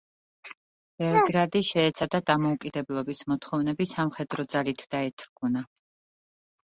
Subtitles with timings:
[1.01, 5.63] ბელგრადი შეეცადა დამოუკიდებლობის მოთხოვნები სამხედრო ძალით დაეთრგუნა.